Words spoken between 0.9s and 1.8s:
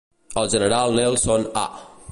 Nelson A.